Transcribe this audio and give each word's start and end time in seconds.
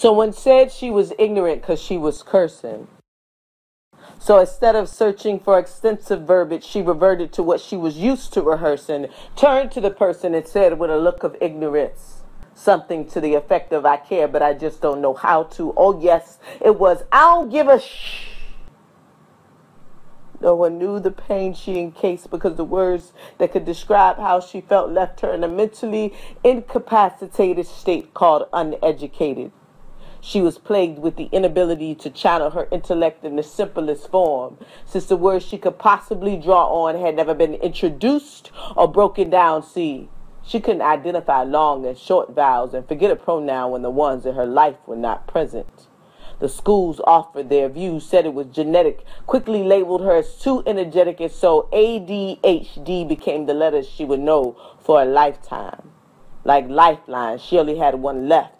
So 0.00 0.14
when 0.14 0.32
said 0.32 0.72
she 0.72 0.90
was 0.90 1.12
ignorant 1.18 1.60
because 1.60 1.78
she 1.78 1.98
was 1.98 2.22
cursing. 2.22 2.88
So 4.18 4.38
instead 4.38 4.74
of 4.74 4.88
searching 4.88 5.38
for 5.38 5.58
extensive 5.58 6.22
verbiage, 6.22 6.64
she 6.64 6.80
reverted 6.80 7.34
to 7.34 7.42
what 7.42 7.60
she 7.60 7.76
was 7.76 7.98
used 7.98 8.32
to 8.32 8.40
rehearsing, 8.40 9.08
turned 9.36 9.72
to 9.72 9.80
the 9.82 9.90
person 9.90 10.34
and 10.34 10.48
said 10.48 10.78
with 10.78 10.90
a 10.90 10.96
look 10.96 11.22
of 11.22 11.36
ignorance, 11.42 12.22
something 12.54 13.06
to 13.08 13.20
the 13.20 13.34
effect 13.34 13.74
of, 13.74 13.84
I 13.84 13.98
care, 13.98 14.26
but 14.26 14.40
I 14.40 14.54
just 14.54 14.80
don't 14.80 15.02
know 15.02 15.12
how 15.12 15.42
to. 15.42 15.74
Oh, 15.76 16.00
yes, 16.00 16.38
it 16.62 16.80
was, 16.80 17.04
I 17.12 17.20
don't 17.20 17.50
give 17.50 17.68
a 17.68 17.78
shh. 17.78 18.28
No 20.40 20.54
one 20.54 20.78
knew 20.78 20.98
the 20.98 21.10
pain 21.10 21.52
she 21.52 21.78
encased 21.78 22.30
because 22.30 22.56
the 22.56 22.64
words 22.64 23.12
that 23.36 23.52
could 23.52 23.66
describe 23.66 24.16
how 24.16 24.40
she 24.40 24.62
felt 24.62 24.90
left 24.90 25.20
her 25.20 25.34
in 25.34 25.44
a 25.44 25.48
mentally 25.48 26.14
incapacitated 26.42 27.66
state 27.66 28.14
called 28.14 28.48
uneducated. 28.54 29.52
She 30.20 30.40
was 30.40 30.58
plagued 30.58 30.98
with 30.98 31.16
the 31.16 31.30
inability 31.32 31.94
to 31.96 32.10
channel 32.10 32.50
her 32.50 32.68
intellect 32.70 33.24
in 33.24 33.36
the 33.36 33.42
simplest 33.42 34.10
form, 34.10 34.58
since 34.84 35.06
the 35.06 35.16
words 35.16 35.44
she 35.44 35.56
could 35.56 35.78
possibly 35.78 36.36
draw 36.36 36.66
on 36.84 36.94
had 37.00 37.16
never 37.16 37.34
been 37.34 37.54
introduced 37.54 38.50
or 38.76 38.86
broken 38.86 39.30
down. 39.30 39.62
See, 39.62 40.08
she 40.42 40.60
couldn't 40.60 40.82
identify 40.82 41.42
long 41.42 41.86
and 41.86 41.96
short 41.96 42.34
vowels 42.34 42.74
and 42.74 42.86
forget 42.86 43.10
a 43.10 43.16
pronoun 43.16 43.70
when 43.70 43.82
the 43.82 43.90
ones 43.90 44.26
in 44.26 44.34
her 44.34 44.46
life 44.46 44.76
were 44.86 44.96
not 44.96 45.26
present. 45.26 45.86
The 46.38 46.48
schools 46.48 47.00
offered 47.04 47.50
their 47.50 47.68
views, 47.68 48.04
said 48.06 48.24
it 48.24 48.32
was 48.32 48.46
genetic, 48.46 49.04
quickly 49.26 49.62
labeled 49.62 50.00
her 50.00 50.16
as 50.16 50.36
too 50.36 50.62
energetic, 50.66 51.20
and 51.20 51.30
so 51.30 51.68
ADHD 51.72 53.06
became 53.06 53.46
the 53.46 53.54
letters 53.54 53.88
she 53.88 54.06
would 54.06 54.20
know 54.20 54.56
for 54.80 55.02
a 55.02 55.04
lifetime. 55.04 55.92
Like 56.42 56.68
Lifeline, 56.68 57.38
she 57.38 57.58
only 57.58 57.76
had 57.76 57.96
one 57.96 58.26
left, 58.26 58.59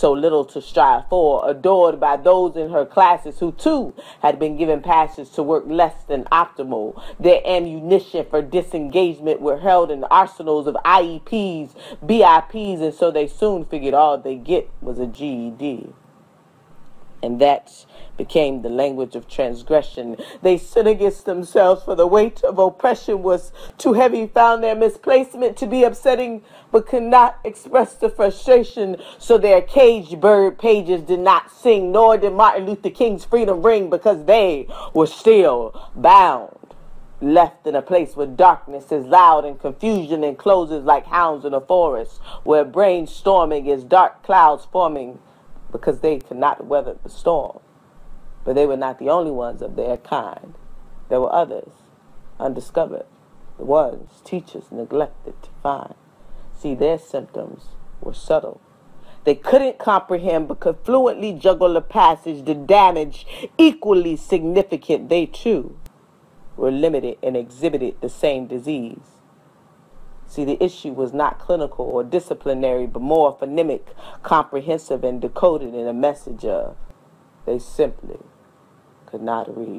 so 0.00 0.12
little 0.12 0.46
to 0.46 0.62
strive 0.62 1.06
for, 1.10 1.48
adored 1.48 2.00
by 2.00 2.16
those 2.16 2.56
in 2.56 2.70
her 2.70 2.86
classes 2.86 3.38
who 3.38 3.52
too 3.52 3.92
had 4.22 4.38
been 4.38 4.56
given 4.56 4.80
passes 4.80 5.28
to 5.28 5.42
work 5.42 5.64
less 5.66 6.04
than 6.04 6.24
optimal. 6.32 7.00
Their 7.20 7.42
ammunition 7.46 8.24
for 8.30 8.40
disengagement 8.40 9.42
were 9.42 9.58
held 9.58 9.90
in 9.90 10.04
arsenals 10.04 10.66
of 10.66 10.74
IEPs, 10.86 11.74
BIPs, 12.04 12.80
and 12.80 12.94
so 12.94 13.10
they 13.10 13.26
soon 13.26 13.66
figured 13.66 13.92
all 13.92 14.16
they 14.16 14.36
get 14.36 14.70
was 14.80 14.98
a 14.98 15.06
GED 15.06 15.92
and 17.22 17.40
that 17.40 17.86
became 18.16 18.60
the 18.60 18.68
language 18.68 19.16
of 19.16 19.26
transgression. 19.28 20.16
They 20.42 20.58
sin 20.58 20.86
against 20.86 21.24
themselves, 21.24 21.82
for 21.84 21.94
the 21.94 22.06
weight 22.06 22.42
of 22.44 22.58
oppression 22.58 23.22
was 23.22 23.50
too 23.78 23.94
heavy, 23.94 24.26
found 24.26 24.62
their 24.62 24.74
misplacement 24.74 25.56
to 25.56 25.66
be 25.66 25.84
upsetting, 25.84 26.42
but 26.70 26.86
could 26.86 27.02
not 27.02 27.38
express 27.44 27.94
the 27.94 28.10
frustration, 28.10 28.96
so 29.18 29.38
their 29.38 29.62
caged 29.62 30.20
bird 30.20 30.58
pages 30.58 31.02
did 31.02 31.20
not 31.20 31.50
sing, 31.50 31.92
nor 31.92 32.18
did 32.18 32.34
Martin 32.34 32.66
Luther 32.66 32.90
King's 32.90 33.24
freedom 33.24 33.62
ring, 33.62 33.88
because 33.88 34.26
they 34.26 34.68
were 34.92 35.06
still 35.06 35.90
bound. 35.96 36.56
Left 37.22 37.66
in 37.66 37.74
a 37.74 37.82
place 37.82 38.16
where 38.16 38.26
darkness 38.26 38.90
is 38.90 39.04
loud 39.04 39.44
and 39.44 39.60
confusion 39.60 40.24
encloses 40.24 40.84
like 40.84 41.06
hounds 41.06 41.44
in 41.44 41.52
a 41.52 41.60
forest, 41.60 42.20
where 42.44 42.64
brainstorming 42.64 43.66
is 43.66 43.84
dark 43.84 44.22
clouds 44.22 44.66
forming 44.70 45.18
because 45.72 46.00
they 46.00 46.18
could 46.18 46.36
not 46.36 46.66
weather 46.66 46.96
the 47.02 47.10
storm. 47.10 47.60
But 48.44 48.54
they 48.54 48.66
were 48.66 48.76
not 48.76 48.98
the 48.98 49.10
only 49.10 49.30
ones 49.30 49.62
of 49.62 49.76
their 49.76 49.96
kind. 49.96 50.54
There 51.08 51.20
were 51.20 51.32
others, 51.32 51.70
undiscovered, 52.38 53.06
the 53.58 53.64
ones 53.64 54.22
teachers 54.24 54.64
neglected 54.70 55.42
to 55.42 55.50
find. 55.62 55.94
See, 56.58 56.74
their 56.74 56.98
symptoms 56.98 57.64
were 58.00 58.14
subtle. 58.14 58.60
They 59.24 59.34
couldn't 59.34 59.78
comprehend 59.78 60.48
but 60.48 60.60
could 60.60 60.78
fluently 60.84 61.32
juggle 61.32 61.74
the 61.74 61.82
passage, 61.82 62.44
the 62.44 62.54
damage 62.54 63.26
equally 63.58 64.16
significant. 64.16 65.08
They 65.08 65.26
too 65.26 65.78
were 66.56 66.70
limited 66.70 67.18
and 67.22 67.36
exhibited 67.36 68.00
the 68.00 68.08
same 68.08 68.46
disease. 68.46 69.19
See, 70.30 70.44
the 70.44 70.62
issue 70.62 70.92
was 70.92 71.12
not 71.12 71.40
clinical 71.40 71.84
or 71.86 72.04
disciplinary, 72.04 72.86
but 72.86 73.02
more 73.02 73.36
phonemic, 73.36 73.82
comprehensive, 74.22 75.02
and 75.02 75.20
decoded 75.20 75.74
in 75.74 75.88
a 75.88 75.92
message 75.92 76.44
of 76.44 76.76
they 77.46 77.58
simply 77.58 78.20
could 79.06 79.22
not 79.22 79.56
read. 79.58 79.78